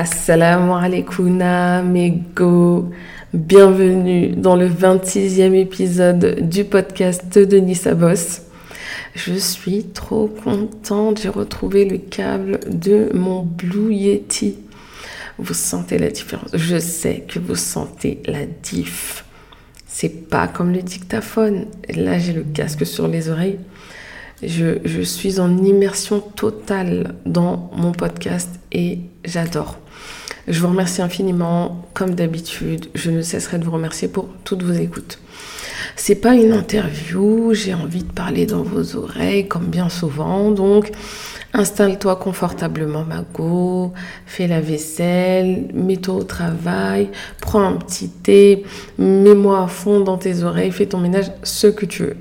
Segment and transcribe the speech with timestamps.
[0.00, 1.42] Assalamu alaikum,
[3.34, 8.42] Bienvenue dans le 26e épisode du podcast de Nissa Boss.
[9.16, 14.58] Je suis trop contente, j'ai retrouvé le câble de mon Blue Yeti.
[15.36, 19.24] Vous sentez la différence Je sais que vous sentez la diff.
[19.88, 21.66] C'est pas comme le dictaphone.
[21.92, 23.58] Là, j'ai le casque sur les oreilles.
[24.44, 29.80] Je, je, suis en immersion totale dans mon podcast et j'adore.
[30.48, 32.86] Je vous remercie infiniment, comme d'habitude.
[32.94, 35.18] Je ne cesserai de vous remercier pour toutes vos écoutes.
[35.94, 40.50] C'est pas une interview, j'ai envie de parler dans vos oreilles, comme bien souvent.
[40.50, 40.90] Donc,
[41.52, 43.92] installe-toi confortablement, Mago,
[44.24, 47.10] fais la vaisselle, mets-toi au travail,
[47.42, 48.64] prends un petit thé,
[48.96, 52.16] mets-moi à fond dans tes oreilles, fais ton ménage, ce que tu veux.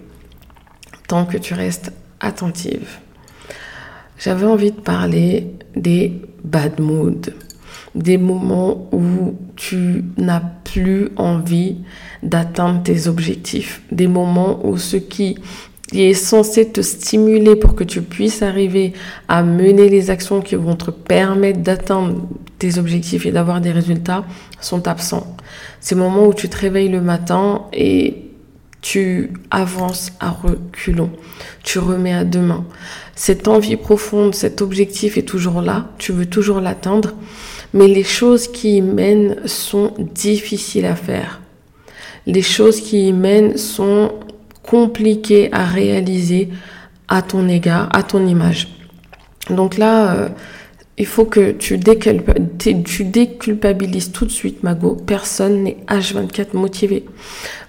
[1.08, 2.98] Tant que tu restes attentive.
[4.20, 7.32] J'avais envie de parler des bad moods
[7.96, 11.78] des moments où tu n'as plus envie
[12.24, 15.38] d'atteindre tes objectifs, des moments où ce qui
[15.94, 18.94] est censé te stimuler pour que tu puisses arriver
[19.28, 22.28] à mener les actions qui vont te permettre d'atteindre
[22.60, 24.26] tes objectifs et d'avoir des résultats
[24.60, 25.38] sont absents.
[25.80, 28.24] Ces moments où tu te réveilles le matin et
[28.82, 31.12] tu avances à reculons,
[31.64, 32.66] tu remets à demain.
[33.16, 37.14] Cette envie profonde, cet objectif est toujours là, tu veux toujours l'atteindre,
[37.74, 41.42] mais les choses qui y mènent sont difficiles à faire.
[42.26, 44.12] Les choses qui y mènent sont
[44.64, 46.50] compliquées à réaliser
[47.08, 48.68] à ton égard, à ton image.
[49.50, 50.30] Donc là, euh,
[50.98, 54.96] il faut que tu, tu déculpabilises tout de suite, Mago.
[55.06, 57.06] Personne n'est H24 motivé.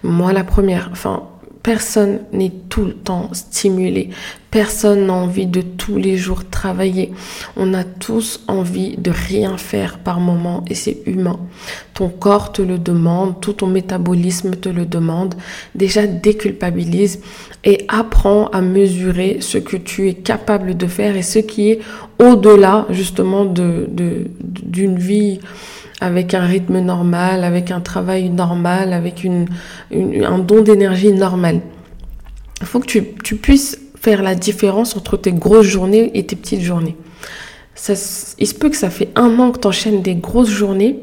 [0.02, 0.88] Moi, la première.
[0.90, 1.28] Enfin,
[1.68, 4.08] Personne n'est tout le temps stimulé.
[4.50, 7.12] Personne n'a envie de tous les jours travailler.
[7.58, 11.38] On a tous envie de rien faire par moment et c'est humain.
[11.92, 15.34] Ton corps te le demande, tout ton métabolisme te le demande.
[15.74, 17.20] Déjà déculpabilise
[17.64, 21.80] et apprends à mesurer ce que tu es capable de faire et ce qui est
[22.18, 25.40] au-delà justement d'une vie
[26.00, 31.60] avec un rythme normal, avec un travail normal, avec un don d'énergie normal.
[32.60, 36.62] Il faut que tu, puisses faire la différence entre tes grosses journées et tes petites
[36.62, 36.96] journées.
[37.88, 37.96] Il
[38.46, 41.00] se peut que ça fait un an que tu enchaînes des grosses journées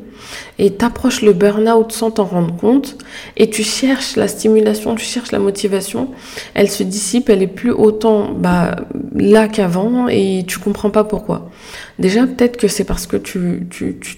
[0.58, 2.98] et t'approches le burn-out sans t'en rendre compte
[3.38, 6.10] et tu cherches la stimulation, tu cherches la motivation,
[6.54, 8.76] elle se dissipe, elle est plus autant bah,
[9.14, 11.50] là qu'avant et tu comprends pas pourquoi.
[11.98, 13.68] Déjà, peut-être que c'est parce que tu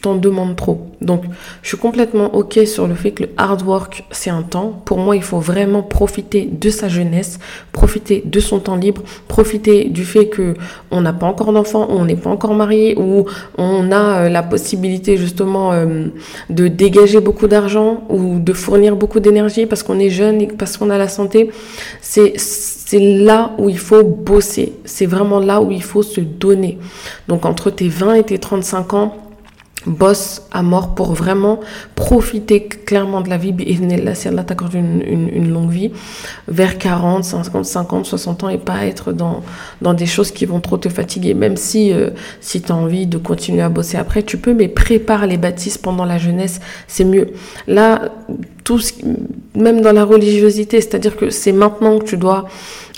[0.01, 0.87] t'en tu, demandes trop.
[1.01, 1.23] Donc,
[1.61, 4.81] je suis complètement OK sur le fait que le hard work, c'est un temps.
[4.85, 7.39] Pour moi, il faut vraiment profiter de sa jeunesse,
[7.71, 10.55] profiter de son temps libre, profiter du fait que
[10.89, 13.25] on n'a pas encore d'enfant, on n'est pas encore marié, ou
[13.59, 16.07] on a euh, la possibilité justement euh,
[16.49, 20.77] de dégager beaucoup d'argent ou de fournir beaucoup d'énergie parce qu'on est jeune et parce
[20.77, 21.51] qu'on a la santé.
[22.01, 22.33] C'est
[22.89, 24.71] c'est là où il faut bosser.
[24.85, 26.77] C'est vraiment là où il faut se donner.
[27.27, 29.17] Donc entre tes 20 et tes 35 ans,
[29.87, 31.59] bosse à mort pour vraiment
[31.95, 33.55] profiter clairement de la vie.
[33.59, 35.91] Et là, si Allah t'accorde une, une, longue vie,
[36.47, 39.43] vers 40, 50, 50, 60 ans et pas être dans,
[39.81, 41.33] dans des choses qui vont trop te fatiguer.
[41.33, 42.09] Même si, euh,
[42.41, 45.77] si tu as envie de continuer à bosser après, tu peux, mais prépare les bâtisses
[45.77, 47.29] pendant la jeunesse, c'est mieux.
[47.67, 48.09] Là,
[48.63, 48.93] tout ce,
[49.55, 52.45] même dans la religiosité, c'est-à-dire que c'est maintenant que tu dois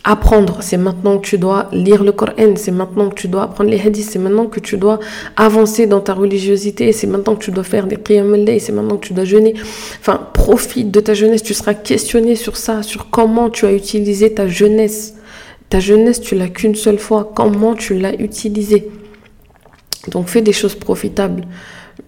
[0.03, 3.69] apprendre, c'est maintenant que tu dois lire le Coran, c'est maintenant que tu dois apprendre
[3.69, 4.99] les hadiths, c'est maintenant que tu dois
[5.35, 8.25] avancer dans ta religiosité, c'est maintenant que tu dois faire des prières
[8.59, 9.53] c'est maintenant que tu dois jeûner.
[9.99, 14.33] Enfin, profite de ta jeunesse, tu seras questionné sur ça, sur comment tu as utilisé
[14.33, 15.15] ta jeunesse.
[15.69, 18.89] Ta jeunesse, tu l'as qu'une seule fois, comment tu l'as utilisée.
[20.07, 21.43] Donc fais des choses profitables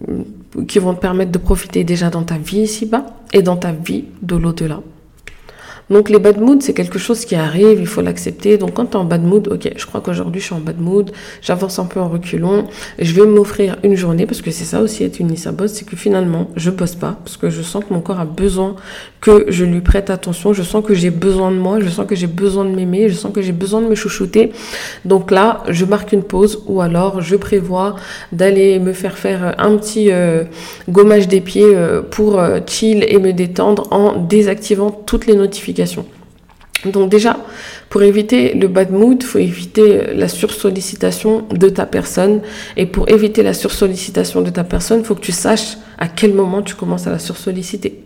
[0.08, 0.22] euh,
[0.66, 4.06] qui vont te permettre de profiter déjà dans ta vie ici-bas et dans ta vie
[4.22, 4.80] de l'au-delà.
[5.92, 8.56] Donc les bad moods, c'est quelque chose qui arrive, il faut l'accepter.
[8.56, 10.80] Donc quand tu es en bad mood, ok, je crois qu'aujourd'hui je suis en bad
[10.80, 11.10] mood,
[11.42, 12.64] j'avance un peu en reculons,
[12.98, 15.84] je vais m'offrir une journée, parce que c'est ça aussi être une Nissa Boss, c'est
[15.84, 18.74] que finalement je bosse pas, parce que je sens que mon corps a besoin
[19.20, 22.14] que je lui prête attention, je sens que j'ai besoin de moi, je sens que
[22.14, 24.52] j'ai besoin de m'aimer, je sens que j'ai besoin de me chouchouter.
[25.04, 27.96] Donc là, je marque une pause, ou alors je prévois
[28.32, 30.44] d'aller me faire faire un petit euh,
[30.88, 35.81] gommage des pieds euh, pour euh, chill et me détendre en désactivant toutes les notifications
[36.84, 37.36] donc déjà,
[37.90, 42.40] pour éviter le bad mood, faut éviter la sursollicitation de ta personne.
[42.76, 46.62] Et pour éviter la sursollicitation de ta personne, faut que tu saches à quel moment
[46.62, 48.02] tu commences à la sursolliciter.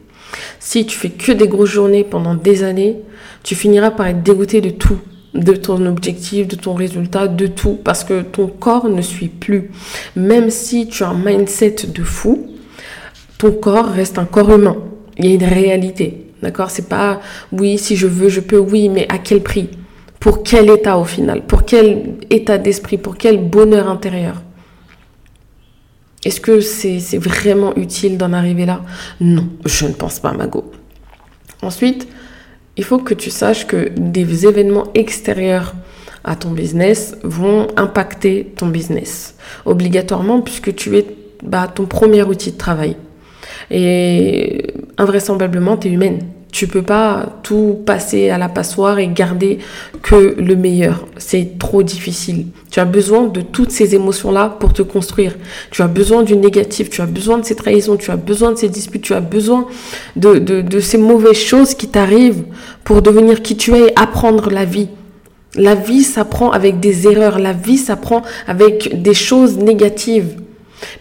[0.59, 2.97] Si tu fais que des grosses journées pendant des années,
[3.43, 4.99] tu finiras par être dégoûté de tout.
[5.35, 9.71] de ton objectif, de ton résultat, de tout, parce que ton corps ne suit plus.
[10.17, 12.47] Même si tu as un mindset de fou,
[13.37, 14.79] ton corps reste un corps humain.
[15.19, 16.71] Il y a une réalité, d'accord?
[16.71, 17.21] C'est pas
[17.53, 19.69] oui, si je veux, je peux, oui, mais à quel prix?
[20.21, 21.45] Pour quel état au final?
[21.45, 22.99] Pour quel état d'esprit?
[22.99, 24.43] Pour quel bonheur intérieur?
[26.25, 28.81] Est-ce que c'est vraiment utile d'en arriver là?
[29.21, 30.73] Non, je ne pense pas, Mago.
[31.63, 32.09] Ensuite,
[32.77, 35.75] il faut que tu saches que des événements extérieurs
[36.25, 39.35] à ton business vont impacter ton business.
[39.65, 41.07] Obligatoirement puisque tu es
[41.43, 42.97] bah, ton premier outil de travail.
[43.71, 46.21] Et invraisemblablement, tu es humaine.
[46.57, 49.59] Tu peux pas tout passer à la passoire et garder
[50.01, 51.07] que le meilleur.
[51.19, 52.47] C'est trop difficile.
[52.71, 55.37] Tu as besoin de toutes ces émotions-là pour te construire.
[55.71, 58.57] Tu as besoin du négatif, tu as besoin de ces trahisons, tu as besoin de
[58.57, 59.67] ces disputes, tu as besoin
[60.17, 62.45] de, de, de ces mauvaises choses qui t'arrivent
[62.85, 64.89] pour devenir qui tu es et apprendre la vie.
[65.57, 70.37] La vie s'apprend avec des erreurs, la vie s'apprend avec des choses négatives.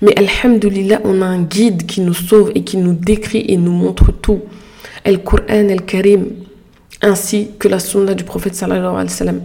[0.02, 3.72] Mais Alhamdulillah, on a un guide qui nous sauve et qui nous décrit et nous
[3.72, 4.42] montre tout.
[5.06, 6.25] El Coran El Karim,
[7.02, 9.42] ainsi que la sunna du prophète sallallahu alayhi wa sallam.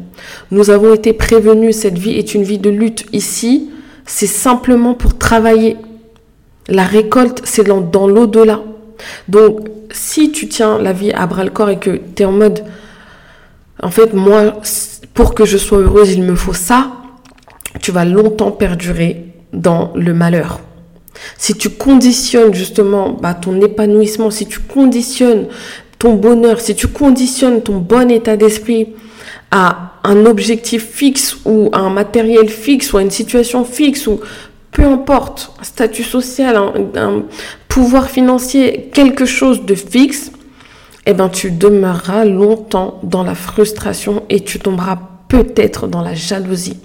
[0.50, 3.06] Nous avons été prévenus, cette vie est une vie de lutte.
[3.12, 3.70] Ici,
[4.06, 5.76] c'est simplement pour travailler.
[6.68, 8.60] La récolte, c'est dans, dans l'au-delà.
[9.28, 12.32] Donc, si tu tiens la vie à bras le corps et que tu es en
[12.32, 12.64] mode,
[13.82, 14.60] en fait, moi,
[15.14, 16.92] pour que je sois heureuse, il me faut ça,
[17.80, 20.60] tu vas longtemps perdurer dans le malheur.
[21.38, 25.46] Si tu conditionnes justement bah, ton épanouissement, si tu conditionnes
[25.98, 28.94] ton bonheur, si tu conditionnes ton bon état d'esprit
[29.50, 34.20] à un objectif fixe ou à un matériel fixe ou à une situation fixe ou
[34.70, 37.22] peu importe, un statut social, un,
[37.68, 40.32] pouvoir financier, quelque chose de fixe,
[41.06, 46.78] eh ben tu demeureras longtemps dans la frustration et tu tomberas peut-être dans la jalousie.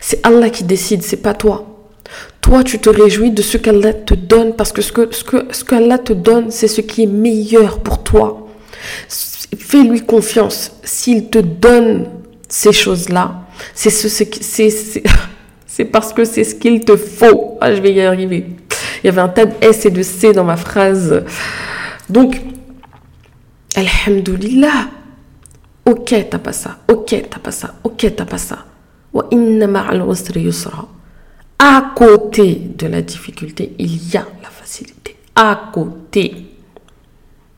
[0.00, 1.69] C'est Allah qui décide, c'est pas toi.
[2.40, 5.46] Toi, tu te réjouis de ce qu'Allah te donne parce que ce que ce que
[5.52, 8.48] ce qu'Allah te donne, c'est ce qui est meilleur pour toi.
[9.58, 10.72] Fais-lui confiance.
[10.82, 12.06] S'il te donne
[12.48, 13.42] ces choses-là,
[13.74, 14.08] c'est ce,
[15.66, 17.58] c'est parce que c'est ce qu'il te faut.
[17.60, 18.46] Ah, je vais y arriver.
[19.02, 21.24] Il y avait un tas de S et de C dans ma phrase.
[22.08, 22.40] Donc,
[23.76, 24.88] Alhamdulillah.
[25.86, 26.78] Ok, t'as pas ça.
[26.88, 27.74] Ok, t'as pas ça.
[27.84, 28.64] Ok, t'as pas ça.
[29.12, 30.04] Wa inna ma'al
[30.36, 30.86] yusra
[31.62, 35.16] à côté de la difficulté, il y a la facilité.
[35.36, 36.46] À côté.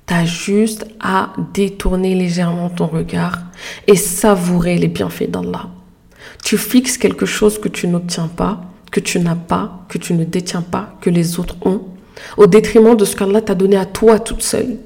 [0.08, 3.38] Tu as juste à détourner légèrement ton regard
[3.86, 5.68] et savourer les bienfaits d'Allah.
[6.44, 10.24] Tu fixes quelque chose que tu n'obtiens pas, que tu n'as pas, que tu ne
[10.24, 11.82] détiens pas, que les autres ont,
[12.36, 14.78] au détriment de ce qu'Allah t'a donné à toi toute seule.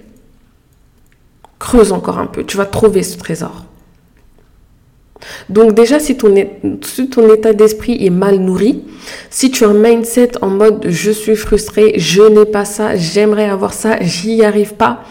[1.59, 3.65] Creuse encore un peu, tu vas trouver ce trésor.
[5.49, 8.83] Donc déjà, si ton, état d'esprit est mal nourri,
[9.31, 13.49] si tu as un mindset en mode je suis frustré, je n'ai pas ça, j'aimerais
[13.49, 15.03] avoir ça, j'y arrive pas,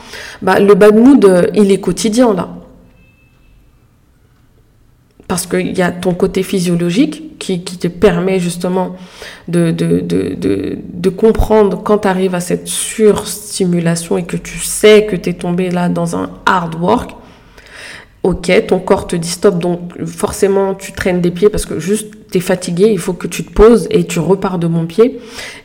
[0.41, 2.49] bah, le bad mood, euh, il est quotidien là.
[5.27, 8.95] Parce qu'il y a ton côté physiologique qui, te permet justement
[9.47, 15.31] de, de comprendre quand tu arrives à cette surstimulation et que tu sais que tu
[15.31, 17.15] es tombé là dans un hard work
[18.25, 22.11] ok, ton corps te dit stop, donc forcément tu traînes des pieds parce que juste
[22.31, 25.19] tu es fatigué, il faut que tu te poses et tu repars de mon pied.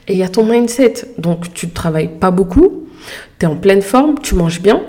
[0.07, 2.87] Et il y a ton mindset, donc tu ne travailles pas beaucoup,
[3.39, 4.83] tu es en pleine forme, tu manges bien,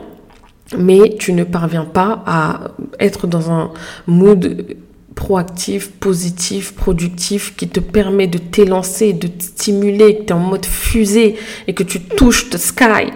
[0.77, 3.71] mais tu ne parviens pas à être dans un
[4.05, 4.75] mood
[5.15, 10.39] proactif, positif, productif qui te permet de t'élancer, de te stimuler, que tu es en
[10.39, 11.37] mode fusée
[11.67, 13.11] et que tu touches the sky.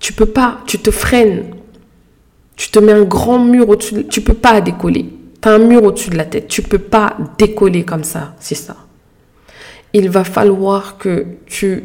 [0.00, 1.55] Tu peux pas, tu te freines.
[2.56, 5.12] Tu te mets un grand mur au-dessus, tu peux pas décoller.
[5.40, 8.54] Tu as un mur au-dessus de la tête, tu peux pas décoller comme ça, c'est
[8.54, 8.76] ça.
[9.92, 11.82] Il va falloir que tu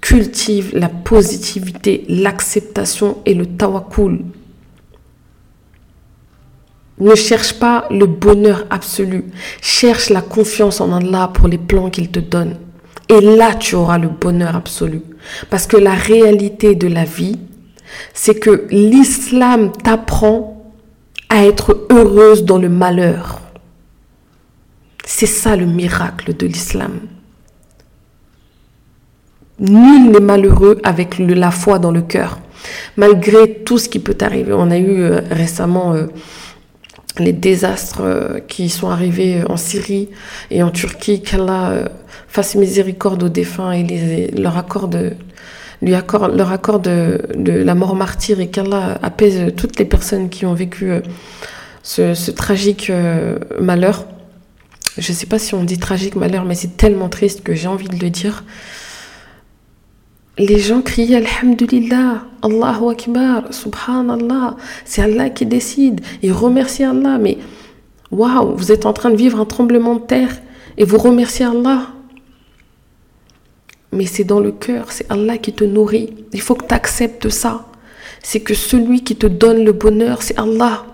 [0.00, 4.24] cultives la positivité, l'acceptation et le tawakul.
[6.98, 9.24] Ne cherche pas le bonheur absolu.
[9.60, 12.56] Cherche la confiance en Allah pour les plans qu'il te donne.
[13.08, 15.02] Et là, tu auras le bonheur absolu.
[15.50, 17.38] Parce que la réalité de la vie,
[18.14, 20.72] c'est que l'islam t'apprend
[21.28, 23.40] à être heureuse dans le malheur.
[25.04, 27.00] C'est ça le miracle de l'islam.
[29.58, 32.38] Nul n'est malheureux avec la foi dans le cœur,
[32.96, 34.52] malgré tout ce qui peut arriver.
[34.52, 36.06] On a eu euh, récemment euh,
[37.18, 40.08] les désastres euh, qui sont arrivés en Syrie
[40.50, 41.88] et en Turquie, qu'Allah
[42.28, 45.16] fasse miséricorde aux défunts et leur accorde
[45.82, 50.54] lui leur accorde de, la mort martyre et qu'Allah apaise toutes les personnes qui ont
[50.54, 51.00] vécu euh,
[51.82, 54.06] ce, tragique euh, malheur.
[54.96, 57.66] Je ne sais pas si on dit tragique malheur, mais c'est tellement triste que j'ai
[57.66, 58.44] envie de le dire.
[60.38, 64.56] Les gens crient Alhamdulillah, Allahu Akbar, Subhanallah.
[64.84, 66.00] C'est Allah qui décide.
[66.22, 67.18] Ils remercient Allah.
[67.18, 67.38] Mais
[68.10, 70.40] waouh, vous êtes en train de vivre un tremblement de terre
[70.78, 71.88] et vous remerciez Allah.
[73.92, 76.14] Mais c'est dans le cœur, c'est Allah qui te nourrit.
[76.32, 77.66] Il faut que tu acceptes ça.
[78.22, 80.86] C'est que celui qui te donne le bonheur, c'est Allah.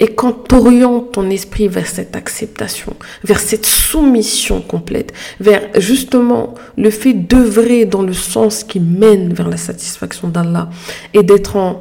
[0.00, 6.54] Et quand tu orientes ton esprit vers cette acceptation, vers cette soumission complète, vers justement
[6.76, 10.68] le fait d'œuvrer dans le sens qui mène vers la satisfaction d'Allah
[11.12, 11.80] et d'être en,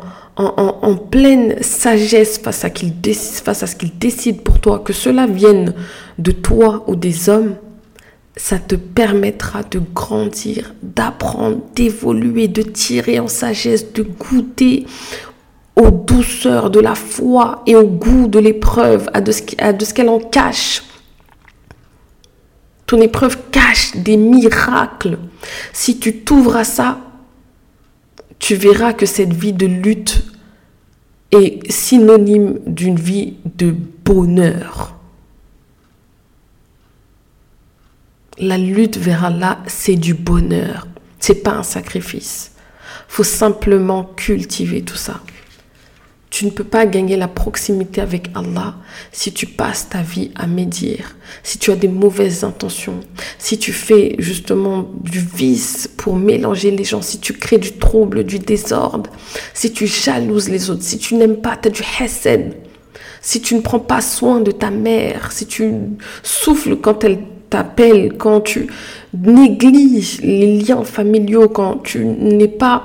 [1.12, 5.74] pleine sagesse face à ce qu'il décide pour toi, que cela vienne
[6.20, 7.56] de toi ou des hommes,
[8.36, 14.86] ça te permettra de grandir, d'apprendre, d'évoluer, de tirer en sagesse, de goûter
[15.76, 20.20] aux douceurs de la foi et au goût de l'épreuve, à de ce qu'elle en
[20.20, 20.84] cache.
[22.86, 25.18] Ton épreuve cache des miracles.
[25.72, 27.00] Si tu t'ouvres à ça,
[28.40, 30.24] tu verras que cette vie de lutte
[31.32, 33.74] est synonyme d'une vie de
[34.04, 34.93] bonheur.
[38.40, 40.88] La lutte vers Allah, c'est du bonheur.
[41.20, 42.52] C'est pas un sacrifice.
[43.08, 45.22] Faut simplement cultiver tout ça.
[46.32, 48.74] Tu ne peux pas gagner la proximité avec Allah
[49.12, 53.02] si tu passes ta vie à médire, si tu as des mauvaises intentions,
[53.38, 58.24] si tu fais justement du vice pour mélanger les gens, si tu crées du trouble,
[58.24, 59.12] du désordre,
[59.54, 62.56] si tu jalouses les autres, si tu n'aimes pas, tu as du hesed,
[63.22, 65.72] si tu ne prends pas soin de ta mère, si tu
[66.24, 67.20] souffles quand elle
[68.18, 68.68] quand tu
[69.14, 72.84] négliges les liens familiaux, quand tu n'es pas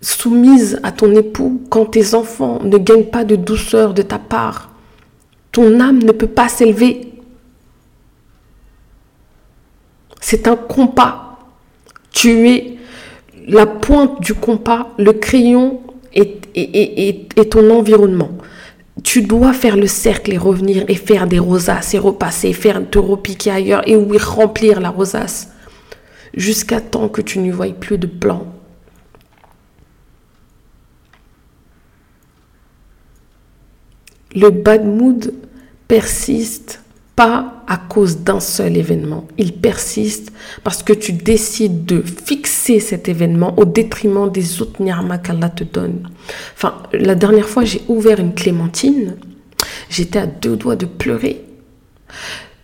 [0.00, 4.70] soumise à ton époux, quand tes enfants ne gagnent pas de douceur de ta part,
[5.52, 7.12] ton âme ne peut pas s'élever.
[10.20, 11.38] C'est un compas.
[12.10, 12.78] Tu es
[13.46, 15.80] la pointe du compas, le crayon
[16.12, 18.30] et, ton environnement.
[19.02, 22.98] Tu dois faire le cercle et revenir et faire des rosaces et repasser, faire te
[22.98, 25.50] repiquer ailleurs et oui, remplir la rosace
[26.32, 28.46] jusqu'à temps que tu ne voies plus de blanc
[34.34, 35.32] Le bad mood
[35.86, 36.80] persiste
[37.14, 39.28] pas à cause d'un seul événement.
[39.38, 40.32] Il persiste
[40.64, 42.00] parce que tu décides de
[42.64, 46.08] cet événement au détriment des autres ni'ma qu'Allah te donne.
[46.54, 49.16] Enfin, la dernière fois, j'ai ouvert une clémentine.
[49.90, 51.42] J'étais à deux doigts de pleurer.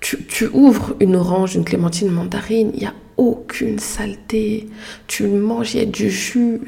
[0.01, 4.69] Tu, ouvres une orange, une clémentine mandarine, il y a aucune saleté.
[5.07, 6.63] Tu manges, il y a du jus.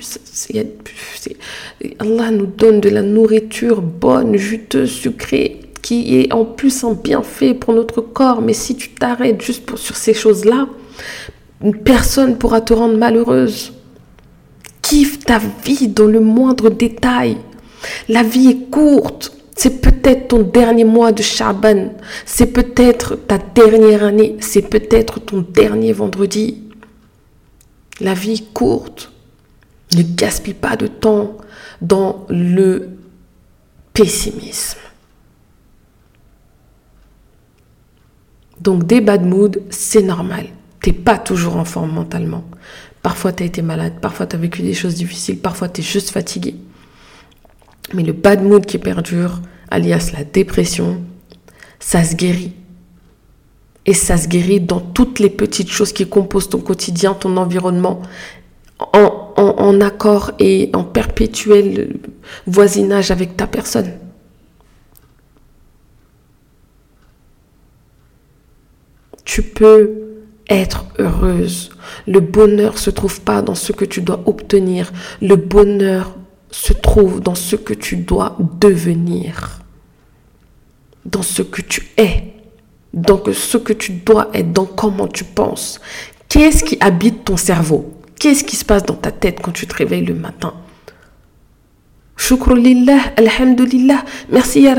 [1.99, 7.55] Allah nous donne de la nourriture bonne, juteuse, sucrée, qui est en plus un bienfait
[7.55, 8.43] pour notre corps.
[8.43, 10.69] Mais si tu t'arrêtes juste sur ces choses-là,
[11.71, 13.73] personne pourra te rendre malheureuse.
[14.83, 17.37] Kiffe ta vie dans le moindre détail.
[18.09, 19.33] La vie est courte.
[19.57, 21.93] C'est peut-être ton dernier mois de Shaban.
[22.27, 24.37] C'est peut-être ta dernière année.
[24.41, 26.65] C'est peut-être ton dernier vendredi.
[28.01, 29.13] La vie est courte.
[29.97, 31.37] Ne gaspille pas de temps
[31.81, 32.89] dans le
[33.93, 34.79] pessimisme.
[38.61, 40.47] Donc des bad moods, c'est normal.
[40.83, 42.45] T'es pas toujours en forme mentalement.
[43.03, 45.85] Parfois tu as été malade, parfois tu as vécu des choses difficiles, parfois tu es
[45.85, 46.57] juste fatigué.
[47.95, 51.01] Mais le bad mood qui perdure, alias la dépression,
[51.79, 52.53] ça se guérit.
[53.87, 58.03] Et ça se guérit dans toutes les petites choses qui composent ton quotidien, ton environnement,
[58.79, 61.99] en, en accord et en perpétuel
[62.47, 63.93] voisinage avec ta personne.
[69.25, 70.02] Tu peux
[70.53, 71.71] être heureuse.
[72.07, 74.93] Le bonheur se trouve pas dans ce que tu dois obtenir.
[75.21, 76.17] Le bonheur
[76.51, 79.63] se trouve dans ce que tu dois devenir,
[81.05, 82.35] dans ce que tu es,
[82.93, 85.81] dans ce que tu dois être, dans comment tu penses.
[86.29, 87.93] Qu'est-ce qui habite ton cerveau?
[88.19, 90.55] Qu'est-ce qui se passe dans ta tête quand tu te réveilles le matin?
[92.23, 92.53] Shukr
[93.17, 94.77] alhamdulillah, merci ya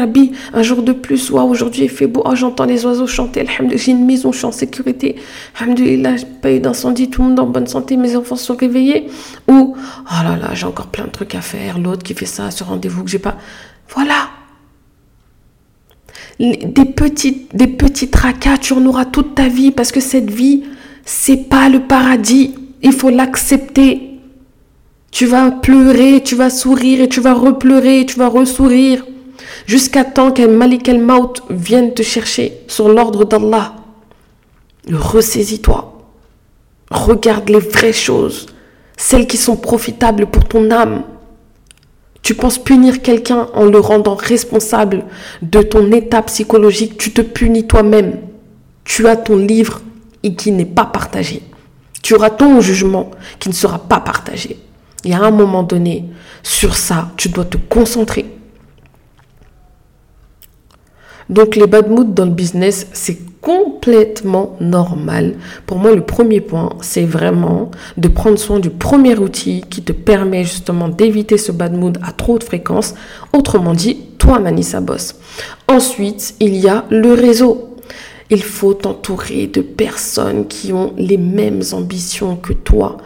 [0.54, 3.92] un jour de plus, aujourd'hui il fait beau, oh, j'entends les oiseaux chanter, alhamdulillah, j'ai
[3.92, 5.18] une maison, je suis en sécurité,
[5.60, 9.10] alhamdulillah, j'ai pas eu d'incendie, tout le monde en bonne santé, mes enfants sont réveillés,
[9.50, 12.50] ou, oh là là, j'ai encore plein de trucs à faire, l'autre qui fait ça,
[12.50, 13.36] ce rendez-vous que j'ai pas,
[13.90, 14.30] voilà.
[16.40, 17.76] Des petits, des
[18.10, 20.64] tracas, tu en auras toute ta vie, parce que cette vie,
[21.04, 24.13] c'est pas le paradis, il faut l'accepter.
[25.14, 29.06] Tu vas pleurer, tu vas sourire et tu vas repleurer, tu vas ressourire.
[29.68, 33.76] Jusqu'à temps qu'un Malik el-Maut vienne te chercher sur l'ordre d'Allah.
[34.92, 36.02] Ressaisis-toi.
[36.90, 38.48] Regarde les vraies choses,
[38.98, 41.04] celles qui sont profitables pour ton âme.
[42.24, 45.06] Tu penses punir quelqu'un en le rendant responsable
[45.44, 48.18] de ton état psychologique, tu te punis toi-même.
[48.84, 49.82] Tu as ton livre
[50.24, 51.44] et qui n'est pas partagé.
[52.02, 54.58] Tu auras ton jugement qui ne sera pas partagé.
[55.04, 56.06] Et à un moment donné,
[56.44, 58.26] sur ça, tu dois te concentrer.
[61.30, 65.36] Donc les bad moods dans le business, c'est complètement normal.
[65.66, 69.92] Pour moi, le premier point, c'est vraiment de prendre soin du premier outil qui te
[69.92, 72.96] permet justement d'éviter ce bad mood à trop de fréquence.
[73.34, 75.16] Autrement dit, toi, Manissa Boss.
[75.68, 77.76] Ensuite, il y a le réseau.
[78.30, 82.98] Il faut t'entourer de personnes qui ont les mêmes ambitions que toi.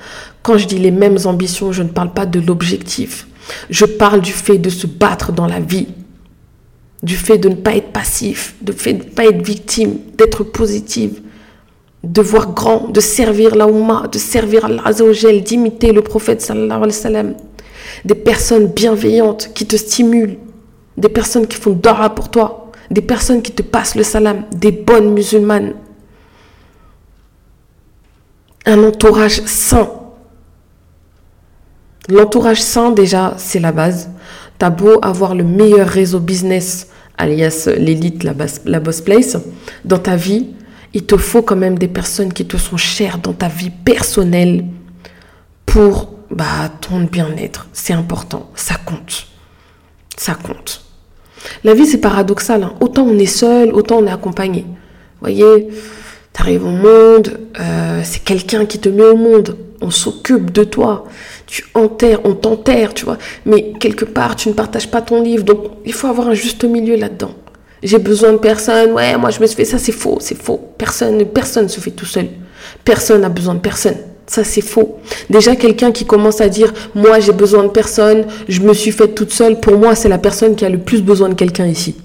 [0.47, 3.27] Quand je dis les mêmes ambitions, je ne parle pas de l'objectif.
[3.69, 5.89] Je parle du fait de se battre dans la vie,
[7.03, 10.45] du fait de ne pas être passif, du fait de ne pas être victime, d'être
[10.45, 11.19] positive,
[12.01, 14.83] de voir grand, de servir la Oumma, de servir Allah
[15.41, 17.35] d'imiter le prophète sallallahu alayhi wa.
[18.05, 20.37] Des personnes bienveillantes qui te stimulent,
[20.95, 24.71] des personnes qui font dara pour toi, des personnes qui te passent le salam, des
[24.71, 25.73] bonnes musulmanes.
[28.65, 30.06] Un entourage sain.
[32.09, 34.09] L'entourage sain, déjà, c'est la base.
[34.57, 36.87] T'as beau avoir le meilleur réseau business,
[37.17, 38.33] alias l'élite, la,
[38.79, 39.37] boss place,
[39.85, 40.47] dans ta vie,
[40.93, 44.65] il te faut quand même des personnes qui te sont chères dans ta vie personnelle
[45.65, 47.67] pour bah, ton bien-être.
[47.73, 49.27] C'est important, ça compte.
[50.15, 50.83] Ça compte.
[51.63, 52.63] La vie, c'est paradoxal.
[52.63, 52.73] Hein.
[52.79, 54.61] Autant on est seul, autant on est accompagné.
[54.61, 55.67] Vous voyez,
[56.33, 59.57] tu arrives au monde, euh, c'est quelqu'un qui te met au monde.
[59.81, 61.05] On s'occupe de toi
[61.47, 63.17] tu enterres, on t'enterre, tu vois.
[63.45, 65.43] Mais quelque part, tu ne partages pas ton livre.
[65.43, 67.31] Donc, il faut avoir un juste milieu là-dedans.
[67.81, 68.91] J'ai besoin de personne.
[68.91, 70.59] Ouais, moi, je me suis fait ça, c'est faux, c'est faux.
[70.77, 72.27] Personne, personne se fait tout seul.
[72.83, 73.95] Personne n'a besoin de personne.
[74.25, 74.99] Ça, c'est faux.
[75.29, 79.15] Déjà, quelqu'un qui commence à dire, moi, j'ai besoin de personne, je me suis faite
[79.15, 81.95] toute seule, pour moi, c'est la personne qui a le plus besoin de quelqu'un ici.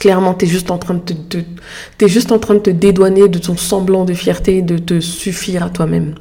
[0.00, 3.38] Clairement, tu es juste en train de te, juste en train de te dédouaner de
[3.38, 6.14] ton semblant de fierté, de te suffire à toi-même.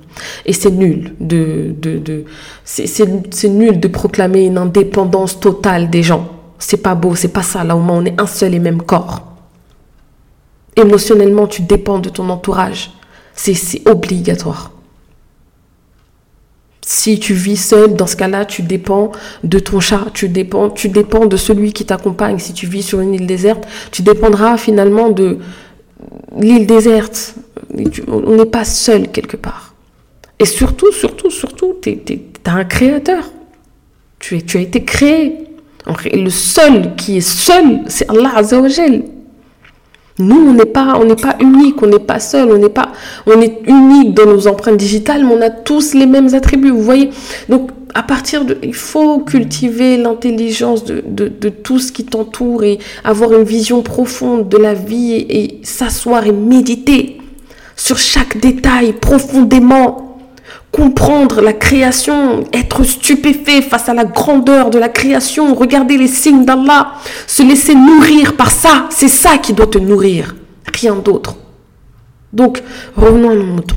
[0.46, 2.26] Et c'est nul de, de, de
[2.66, 6.28] c'est nul de proclamer une indépendance totale des gens.
[6.60, 7.64] C'est pas beau, c'est pas ça.
[7.64, 9.24] Là, au moins, on est un seul et même corps.
[10.76, 12.92] Émotionnellement, tu dépends de ton entourage.
[13.34, 14.74] C'est obligatoire.
[16.92, 19.12] Si tu vis seul, dans ce cas-là, tu dépends
[19.44, 22.40] de ton chat, tu dépends, tu dépends de celui qui t'accompagne.
[22.40, 25.38] Si tu vis sur une île déserte, tu dépendras finalement de
[26.36, 27.36] l'île déserte.
[28.08, 29.76] On n'est pas seul quelque part.
[30.40, 32.00] Et surtout, surtout, surtout, tu
[32.46, 33.24] as un créateur.
[34.18, 35.36] Tu, es, tu as été créé.
[36.12, 39.04] Le seul qui est seul, c'est Allah Azzawajal.
[40.20, 42.92] Nous, on n'est pas, on n'est pas unique, on n'est pas seul, on n'est pas,
[43.26, 46.72] on est unique dans nos empreintes digitales, mais on a tous les mêmes attributs.
[46.72, 47.10] Vous voyez
[47.48, 52.80] Donc, à partir de, il faut cultiver l'intelligence de, de, tout ce qui t'entoure et
[53.04, 57.18] avoir une vision profonde de la vie et s'asseoir et méditer
[57.76, 60.09] sur chaque détail profondément
[60.72, 66.46] comprendre la création, être stupéfait face à la grandeur de la création, regarder les signes
[66.46, 66.94] d'Allah,
[67.28, 70.36] se laisser nourrir par ça, c'est ça qui doit te nourrir,
[70.74, 71.36] rien d'autre.
[72.34, 72.62] Donc,
[72.96, 73.76] revenons à nos moutons.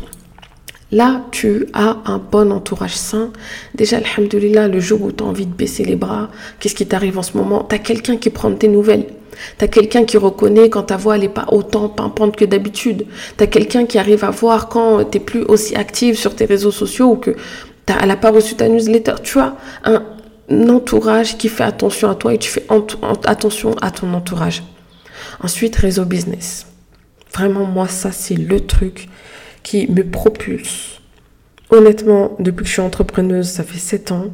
[0.90, 3.30] Là, tu as un bon entourage sain.
[3.74, 6.28] Déjà, alhamdulillah, le jour où tu as envie de baisser les bras,
[6.60, 7.66] qu'est-ce qui t'arrive en ce moment?
[7.66, 9.06] Tu as quelqu'un qui prend tes nouvelles.
[9.58, 13.06] Tu as quelqu'un qui reconnaît quand ta voix n'est pas autant pimpante que d'habitude.
[13.36, 16.44] Tu as quelqu'un qui arrive à voir quand tu n'es plus aussi active sur tes
[16.44, 17.36] réseaux sociaux ou que
[18.00, 19.14] elle n'a pas reçu ta newsletter.
[19.22, 20.02] Tu as un,
[20.68, 22.66] entourage qui fait attention à toi et tu fais
[23.24, 24.62] attention à ton entourage.
[25.40, 26.66] Ensuite, réseau business.
[27.32, 29.08] Vraiment, moi, ça, c'est le truc
[29.62, 31.00] qui me propulse.
[31.70, 34.26] Honnêtement, depuis que je suis entrepreneuse, ça fait 7 ans,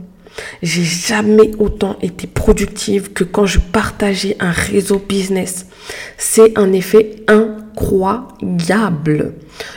[0.62, 5.66] j'ai jamais autant été productive que quand je partageais un réseau business.
[6.16, 9.34] C'est un effet incroyable.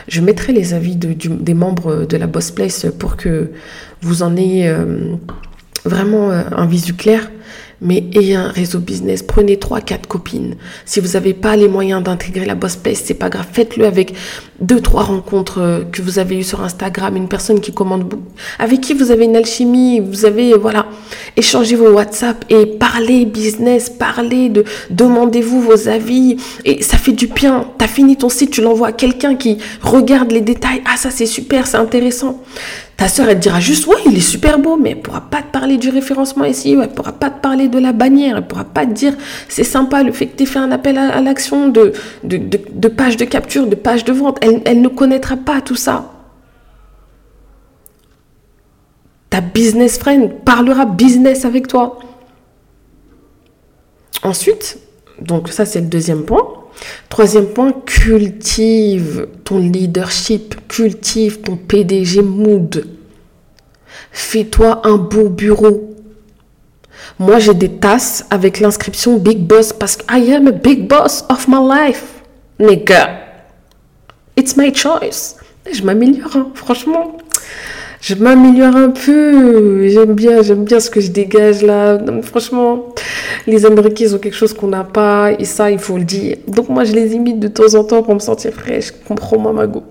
[0.08, 3.50] Je mettrai les avis des membres de la Boss Place pour que
[4.00, 5.14] vous en ayez euh,
[5.84, 7.30] vraiment euh, un visu clair
[7.82, 9.22] mais ayez un réseau business.
[9.22, 10.54] Prenez trois, quatre copines.
[10.84, 13.46] Si vous n'avez pas les moyens d'intégrer la boss place, c'est pas grave.
[13.52, 14.14] Faites-le avec
[14.60, 18.32] deux, trois rencontres euh, que vous avez eues sur Instagram, une personne qui commande beaucoup,
[18.58, 20.86] avec qui vous avez une alchimie, vous avez, voilà,
[21.36, 27.26] échangez vos WhatsApp et parlez business, parlez de, demandez-vous vos avis et ça fait du
[27.26, 27.66] bien.
[27.78, 30.82] T'as fini ton site, tu l'envoies à quelqu'un qui regarde les détails.
[30.84, 32.40] Ah, ça c'est super, c'est intéressant
[33.02, 35.50] Ta sœur, elle dira juste, ouais, il est super beau, mais elle pourra pas te
[35.50, 38.86] parler du référencement ici, elle pourra pas te parler de la bannière, elle pourra pas
[38.86, 39.14] te dire,
[39.48, 42.88] c'est sympa le fait que tu aies fait un appel à, l'action de, de, de,
[42.88, 44.38] page de capture, de page de vente.
[44.40, 46.12] Elle, elle ne connaîtra pas tout ça.
[49.30, 51.98] Ta business friend parlera business avec toi.
[54.22, 54.78] Ensuite,
[55.20, 56.61] donc ça c'est le deuxième point.
[57.08, 62.86] Troisième point, cultive ton leadership, cultive ton PDG mood.
[64.10, 65.94] Fais-toi un beau bureau.
[67.18, 71.24] Moi, j'ai des tasses avec l'inscription Big Boss parce que I am a big boss
[71.28, 72.04] of my life.
[72.58, 73.20] Nigga.
[74.36, 75.36] It's my choice.
[75.70, 77.16] Je m'améliore, hein, franchement
[78.02, 79.88] je m'améliore un peu.
[79.88, 81.98] J'aime bien, j'aime bien ce que je dégage là.
[82.22, 82.91] franchement,
[83.46, 85.32] les Américains, ils ont quelque chose qu'on n'a pas.
[85.38, 86.36] Et ça, il faut le dire.
[86.48, 88.92] Donc, moi, je les imite de temps en temps pour me sentir fraîche.
[89.06, 89.82] Comprends-moi, Mago.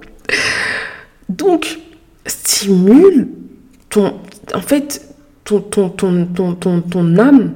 [1.30, 1.80] Donc,
[2.26, 3.28] stimule
[3.90, 4.14] ton.
[4.54, 5.02] En fait,
[5.44, 7.54] ton, ton, ton, ton, ton, âme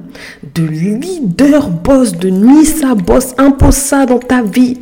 [0.54, 3.34] de leader boss, de Nissa boss.
[3.38, 4.78] Impose ça dans ta vie.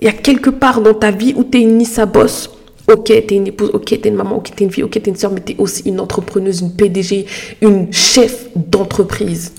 [0.00, 2.50] Il y a quelque part dans ta vie où tu es une Nissa boss
[2.90, 5.16] Ok, t'es une épouse, ok, t'es une maman, ok, t'es une fille, ok, t'es une
[5.16, 7.26] soeur, mais t'es aussi une entrepreneuse, une PDG,
[7.60, 9.52] une chef d'entreprise.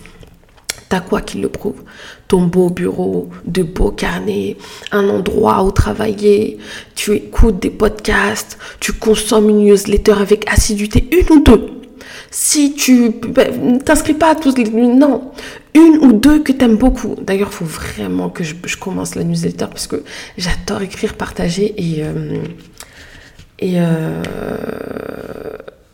[0.89, 1.83] T'as quoi qui le prouve?
[2.27, 4.57] Ton beau bureau, de beaux carnets,
[4.91, 6.57] un endroit où travailler,
[6.95, 11.69] tu écoutes des podcasts, tu consommes une newsletter avec assiduité, une ou deux.
[12.31, 14.63] Si tu ben, t'inscris pas à tous les...
[14.65, 15.31] Non,
[15.75, 17.15] une ou deux que tu aimes beaucoup.
[17.21, 20.03] D'ailleurs, il faut vraiment que je, commence la newsletter parce que
[20.37, 22.03] j'adore écrire, partager et...
[22.03, 22.41] Euh,
[23.61, 24.21] et euh,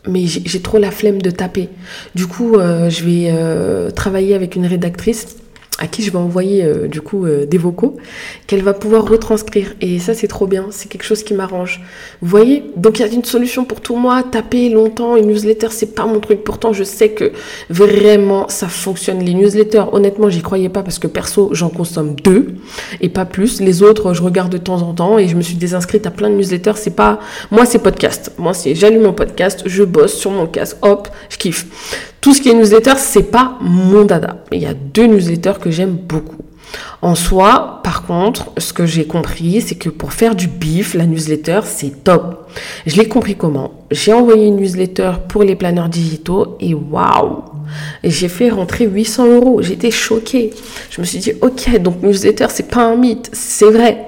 [0.06, 1.68] mais j'ai trop la flemme de taper.
[2.14, 5.36] Du coup, euh, je vais euh, travailler avec une rédactrice
[5.78, 7.96] à qui je vais envoyer euh, du coup euh, des vocaux
[8.46, 9.74] qu'elle va pouvoir retranscrire.
[9.80, 10.66] Et ça c'est trop bien.
[10.70, 11.82] C'est quelque chose qui m'arrange.
[12.22, 14.22] Vous voyez donc il y a une solution pour tout moi.
[14.22, 16.44] Taper longtemps une newsletter c'est pas mon truc.
[16.44, 17.32] Pourtant je sais que
[17.68, 19.20] vraiment ça fonctionne.
[19.20, 22.54] Les newsletters honnêtement j'y croyais pas parce que perso j'en consomme deux
[23.00, 23.60] et pas plus.
[23.60, 26.30] Les autres je regarde de temps en temps et je me suis désinscrite à plein
[26.30, 26.76] de newsletters.
[26.76, 28.32] C'est pas moi c'est podcast.
[28.38, 31.66] Moi c'est j'allume mon podcast je bosse sur mon casque hop je kiffe
[32.20, 34.44] tout ce qui est newsletter, c'est pas mon dada.
[34.52, 36.36] Il y a deux newsletters que j'aime beaucoup.
[37.02, 41.06] En soi, par contre, ce que j'ai compris, c'est que pour faire du bif, la
[41.06, 42.50] newsletter, c'est top.
[42.86, 43.72] Je l'ai compris comment?
[43.90, 47.42] J'ai envoyé une newsletter pour les planeurs digitaux et waouh
[48.02, 49.62] J'ai fait rentrer 800 euros.
[49.62, 50.52] J'étais choquée.
[50.90, 54.06] Je me suis dit, ok, donc newsletter, c'est pas un mythe, c'est vrai.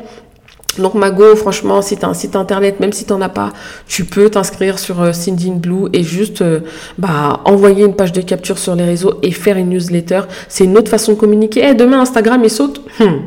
[0.78, 3.52] Donc Mago, franchement, si tu as un site internet, même si tu n'en as pas,
[3.86, 5.12] tu peux t'inscrire sur euh,
[5.56, 6.60] Blue et juste euh,
[6.98, 10.22] bah, envoyer une page de capture sur les réseaux et faire une newsletter.
[10.48, 11.62] C'est une autre façon de communiquer.
[11.70, 12.82] Eh, demain, Instagram, il saute.
[12.98, 13.18] Hmm.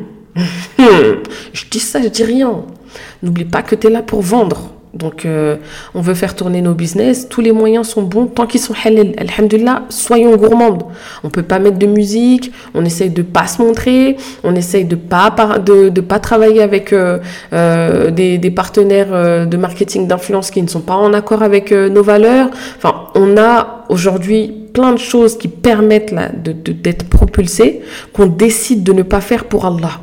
[1.52, 2.64] je dis ça, je dis rien.
[3.22, 4.70] N'oublie pas que tu es là pour vendre.
[4.94, 5.56] Donc, euh,
[5.94, 7.26] on veut faire tourner nos business.
[7.28, 9.14] Tous les moyens sont bons tant qu'ils sont halal.
[9.16, 10.82] Alhamdulillah, soyons gourmandes.
[11.24, 12.52] On peut pas mettre de musique.
[12.74, 14.16] On essaye de pas se montrer.
[14.44, 17.18] On essaye de pas de, de pas travailler avec euh,
[17.54, 22.02] euh, des, des, partenaires de marketing d'influence qui ne sont pas en accord avec nos
[22.02, 22.50] valeurs.
[22.76, 27.80] Enfin, on a aujourd'hui plein de choses qui permettent là, de, d'être propulsés
[28.12, 30.00] qu'on décide de ne pas faire pour Allah.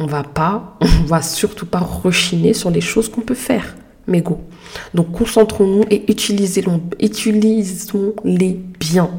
[0.00, 3.76] On va pas, on va surtout pas rechiner sur les choses qu'on peut faire
[4.20, 4.40] go.
[4.94, 9.10] Donc concentrons-nous et utilisons-les bien.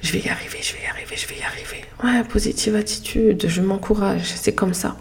[0.00, 1.84] Je vais y arriver, je vais y arriver, je vais y arriver.
[2.04, 4.94] Ouais, positive attitude, je m'encourage, c'est comme ça.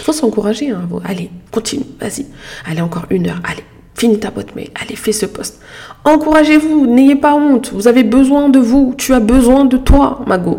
[0.00, 0.70] Faut s'encourager.
[0.70, 0.88] Hein.
[1.04, 2.26] Allez, continue, vas-y.
[2.66, 3.40] Allez, encore une heure.
[3.44, 3.64] Allez,
[3.94, 4.70] finis ta boîte mail.
[4.74, 5.60] Allez, fais ce poste.
[6.04, 7.72] Encouragez-vous, n'ayez pas honte.
[7.72, 8.94] Vous avez besoin de vous.
[8.98, 10.58] Tu as besoin de toi, Mago.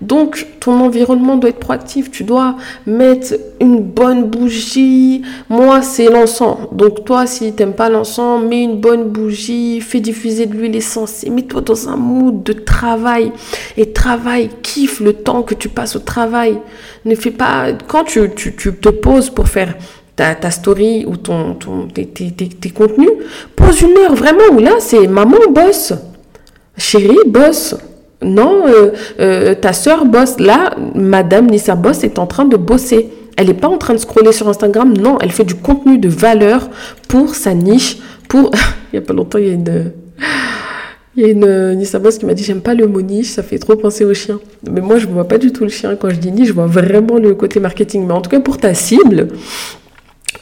[0.00, 2.10] Donc, ton environnement doit être proactif.
[2.10, 5.22] Tu dois mettre une bonne bougie.
[5.48, 6.58] Moi, c'est l'encens.
[6.72, 10.76] Donc, toi, si tu n'aimes pas l'encens, mets une bonne bougie, fais diffuser de l'huile
[10.76, 11.32] essentielle.
[11.32, 13.32] Mets-toi dans un mood de travail.
[13.76, 16.58] Et travail, kiffe le temps que tu passes au travail.
[17.04, 17.68] Ne fais pas...
[17.86, 19.74] Quand tu, te poses pour faire
[20.16, 23.10] ta, ta, story ou ton, ton, tes, tes, contenus,
[23.56, 25.92] pose une heure vraiment où là, c'est maman bosse.
[26.76, 27.76] Chérie bosse.
[28.24, 30.40] Non, euh, euh, ta soeur bosse.
[30.40, 33.10] Là, Madame Nissa Boss est en train de bosser.
[33.36, 34.96] Elle n'est pas en train de scroller sur Instagram.
[34.96, 36.68] Non, elle fait du contenu de valeur
[37.08, 37.98] pour sa niche.
[38.28, 38.50] Pour...
[38.92, 39.92] il n'y a pas longtemps, il y a une...
[41.16, 43.44] Y a une euh, Nissa Boss qui m'a dit j'aime pas le mot niche, ça
[43.44, 44.40] fait trop penser au chien.
[44.68, 46.52] Mais moi je ne vois pas du tout le chien quand je dis niche, je
[46.52, 48.04] vois vraiment le côté marketing.
[48.04, 49.28] Mais en tout cas pour ta cible,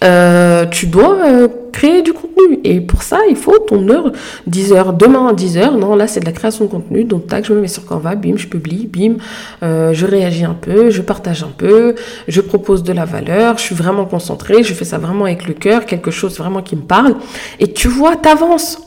[0.01, 2.61] tu dois créer du contenu.
[2.65, 4.13] Et pour ça, il faut ton heure,
[4.47, 5.77] 10 heures, demain à 10 heures.
[5.77, 7.05] Non, là, c'est de la création de contenu.
[7.05, 9.17] Donc, tac, je me mets sur Canva, bim, je publie, bim,
[9.63, 11.95] euh, je réagis un peu, je partage un peu,
[12.29, 15.55] je propose de la valeur, je suis vraiment concentrée, je fais ça vraiment avec le
[15.55, 17.17] cœur, quelque chose vraiment qui me parle.
[17.59, 18.79] Et tu vois, t'avances.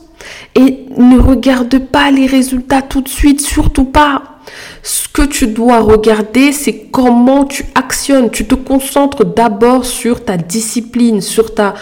[0.54, 4.35] Et ne regarde pas les résultats tout de suite, surtout pas.
[4.82, 8.30] Ce que tu dois regarder, c'est comment tu actionnes.
[8.30, 11.74] Tu te concentres d'abord sur ta discipline, sur ta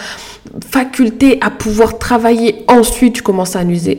[0.69, 2.63] faculté à pouvoir travailler.
[2.67, 3.97] Ensuite, tu commences à analyser,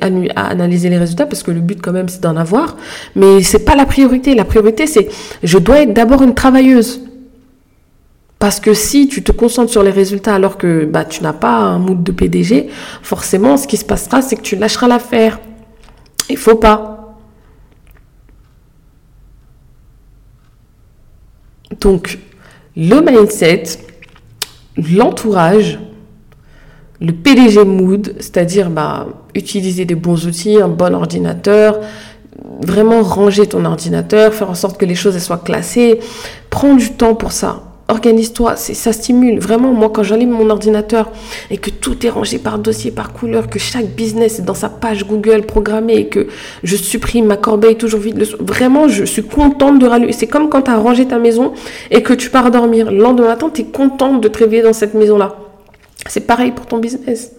[0.88, 2.76] les résultats parce que le but quand même, c'est d'en avoir.
[3.14, 4.34] Mais c'est pas la priorité.
[4.34, 5.08] La priorité, c'est
[5.42, 7.00] je dois être d'abord une travailleuse.
[8.38, 11.56] Parce que si tu te concentres sur les résultats alors que bah, tu n'as pas
[11.56, 12.68] un mood de PDG,
[13.02, 15.40] forcément, ce qui se passera, c'est que tu lâcheras l'affaire.
[16.28, 16.95] Il faut pas.
[21.80, 22.18] Donc,
[22.76, 23.64] le mindset,
[24.76, 25.78] l'entourage,
[27.00, 31.80] le PDG mood, c'est-à-dire bah, utiliser des bons outils, un bon ordinateur,
[32.60, 36.00] vraiment ranger ton ordinateur, faire en sorte que les choses soient classées,
[36.50, 39.38] prends du temps pour ça organise-toi, ça stimule.
[39.38, 41.10] Vraiment, moi, quand j'allume mon ordinateur
[41.50, 44.68] et que tout est rangé par dossier, par couleur, que chaque business est dans sa
[44.68, 46.26] page Google programmée et que
[46.62, 50.12] je supprime ma corbeille toujours vide, vraiment, je suis contente de rallumer.
[50.12, 51.52] C'est comme quand tu as rangé ta maison
[51.90, 52.90] et que tu pars dormir.
[52.90, 55.36] Le lendemain matin, tu es contente de te réveiller dans cette maison-là.
[56.08, 57.32] C'est pareil pour ton business.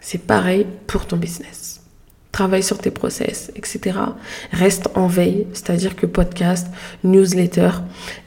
[0.00, 1.81] C'est pareil pour ton business
[2.32, 3.98] travaille sur tes process, etc.
[4.52, 6.66] Reste en veille, c'est-à-dire que podcast,
[7.04, 7.68] newsletter,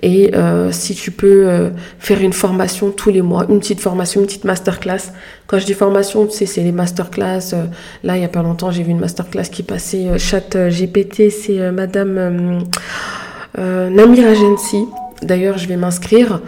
[0.04, 4.22] et euh, si tu peux euh, faire une formation tous les mois, une petite formation,
[4.22, 5.12] une petite masterclass.
[5.48, 7.54] Quand je dis formation, tu sais, c'est les masterclass.
[7.54, 7.66] Euh,
[8.04, 11.72] là, il y a pas longtemps, j'ai vu une masterclass qui passait chat GPT, c'est
[11.72, 12.64] Madame
[13.58, 14.86] Namira Agency.
[15.24, 16.42] D'ailleurs, je vais m'inscrire.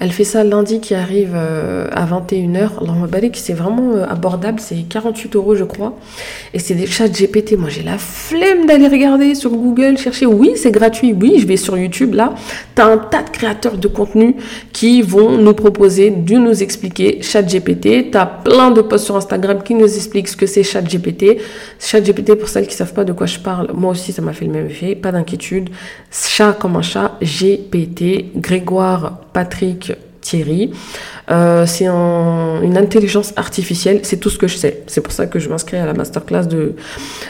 [0.00, 2.70] Elle fait ça lundi qui arrive euh, à 21h.
[2.80, 4.60] Alors, que c'est vraiment euh, abordable.
[4.60, 5.98] C'est 48 euros, je crois.
[6.54, 7.56] Et c'est des chats GPT.
[7.58, 10.26] Moi, j'ai la flemme d'aller regarder sur Google, chercher.
[10.26, 11.12] Oui, c'est gratuit.
[11.20, 12.14] Oui, je vais sur YouTube.
[12.14, 12.34] Là,
[12.76, 14.36] tu as un tas de créateurs de contenu
[14.72, 18.12] qui vont nous proposer de nous expliquer chat GPT.
[18.12, 21.38] Tu as plein de posts sur Instagram qui nous expliquent ce que c'est chat GPT.
[21.80, 24.32] Chat GPT, pour celles qui savent pas de quoi je parle, moi aussi, ça m'a
[24.32, 24.94] fait le même effet.
[24.94, 25.70] Pas d'inquiétude.
[26.12, 28.26] Chat comme un chat, GPT.
[28.36, 30.72] Grégoire Patrick Thierry.
[31.30, 34.82] Euh, c'est une intelligence artificielle, c'est tout ce que je sais.
[34.86, 36.74] C'est pour ça que je m'inscris à la masterclass de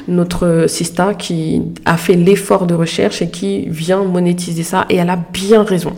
[0.06, 5.11] notre Sista qui a fait l'effort de recherche et qui vient monétiser ça et elle
[5.11, 5.92] a bien raison.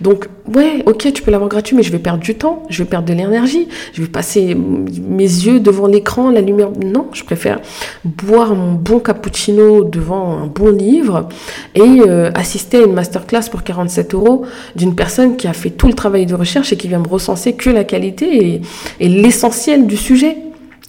[0.00, 2.88] Donc, ouais, ok, tu peux l'avoir gratuit, mais je vais perdre du temps, je vais
[2.88, 6.70] perdre de l'énergie, je vais passer mes yeux devant l'écran, la lumière.
[6.82, 7.60] Non, je préfère
[8.04, 11.28] boire mon bon cappuccino devant un bon livre
[11.74, 15.86] et euh, assister à une masterclass pour 47 euros d'une personne qui a fait tout
[15.86, 18.60] le travail de recherche et qui vient me ressentir c'est que la qualité
[19.00, 20.38] et, l'essentiel du sujet.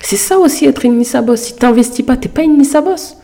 [0.02, 1.42] C'est ça aussi être une Miss Boss.
[1.42, 3.18] Si tu n'investis pas, tu n'es pas une Miss Boss.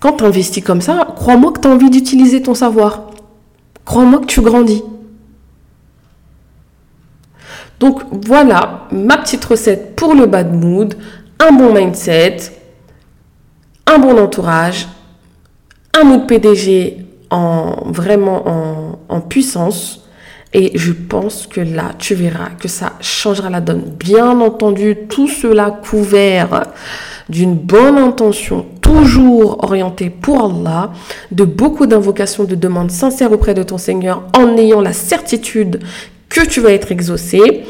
[0.00, 3.10] Quand tu investis comme ça, crois-moi que tu as envie d'utiliser ton savoir.
[3.84, 4.82] Crois-moi que tu grandis.
[7.78, 10.96] Donc voilà ma petite recette pour le bad mood,
[11.38, 12.38] un bon mindset,
[13.86, 14.88] un bon entourage,
[15.98, 20.05] un mood PDG en vraiment en, en puissance
[20.52, 23.82] et je pense que là, tu verras que ça changera la donne.
[23.98, 26.68] Bien entendu, tout cela couvert
[27.28, 30.92] d'une bonne intention, toujours orientée pour Allah,
[31.32, 35.80] de beaucoup d'invocations, de demandes sincères auprès de ton Seigneur, en ayant la certitude
[36.28, 37.64] que tu vas être exaucé.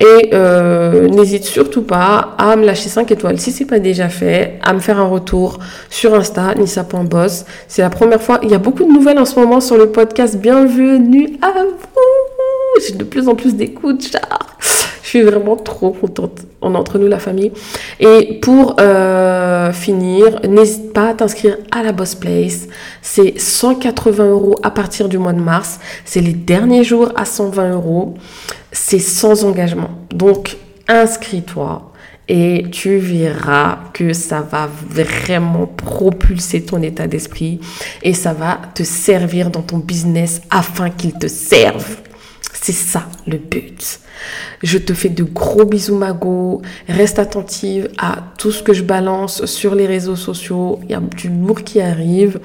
[0.00, 4.58] Et euh, n'hésite surtout pas à me lâcher 5 étoiles si c'est pas déjà fait,
[4.62, 5.58] à me faire un retour
[5.90, 7.44] sur Insta, nissa.boss.
[7.68, 8.40] C'est la première fois.
[8.42, 10.38] Il y a beaucoup de nouvelles en ce moment sur le podcast.
[10.38, 12.09] Bienvenue à vous.
[12.86, 14.16] J'ai de plus en plus d'écoutes,
[15.02, 16.42] Je suis vraiment trop contente.
[16.62, 17.52] On entre nous, la famille.
[17.98, 22.68] Et pour euh, finir, n'hésite pas à t'inscrire à la Boss Place.
[23.02, 25.80] C'est 180 euros à partir du mois de mars.
[26.04, 28.14] C'est les derniers jours à 120 euros
[28.72, 29.90] c'est sans engagement.
[30.10, 30.56] Donc,
[30.88, 31.92] inscris-toi
[32.28, 37.60] et tu verras que ça va vraiment propulser ton état d'esprit
[38.02, 41.96] et ça va te servir dans ton business afin qu'il te serve.
[42.60, 44.00] C'est ça le but.
[44.62, 46.60] Je te fais de gros bisous Mago.
[46.88, 50.78] Reste attentive à tout ce que je balance sur les réseaux sociaux.
[50.84, 52.38] Il y a du lourd qui arrive.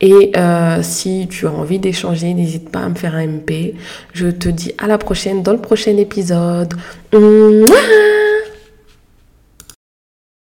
[0.00, 3.74] Et euh, si tu as envie d'échanger, n'hésite pas à me faire un MP.
[4.12, 6.74] Je te dis à la prochaine dans le prochain épisode.